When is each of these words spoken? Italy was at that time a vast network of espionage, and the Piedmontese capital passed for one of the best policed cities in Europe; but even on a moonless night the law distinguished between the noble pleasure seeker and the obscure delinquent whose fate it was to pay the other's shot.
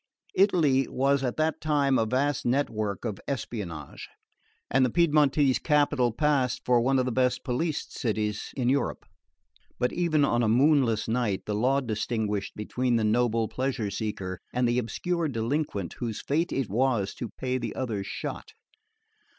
Italy 0.33 0.87
was 0.87 1.23
at 1.23 1.37
that 1.37 1.61
time 1.61 1.99
a 1.99 2.07
vast 2.07 2.43
network 2.43 3.05
of 3.05 3.19
espionage, 3.27 4.09
and 4.67 4.83
the 4.83 4.89
Piedmontese 4.89 5.59
capital 5.59 6.11
passed 6.11 6.65
for 6.65 6.81
one 6.81 6.97
of 6.97 7.05
the 7.05 7.11
best 7.11 7.43
policed 7.43 7.93
cities 7.95 8.49
in 8.57 8.67
Europe; 8.67 9.05
but 9.77 9.93
even 9.93 10.25
on 10.25 10.41
a 10.41 10.49
moonless 10.49 11.07
night 11.07 11.45
the 11.45 11.53
law 11.53 11.81
distinguished 11.81 12.55
between 12.55 12.95
the 12.95 13.03
noble 13.03 13.47
pleasure 13.47 13.91
seeker 13.91 14.39
and 14.51 14.67
the 14.67 14.79
obscure 14.79 15.27
delinquent 15.27 15.93
whose 15.99 16.19
fate 16.19 16.51
it 16.51 16.67
was 16.67 17.13
to 17.13 17.29
pay 17.29 17.59
the 17.59 17.75
other's 17.75 18.07
shot. 18.07 18.53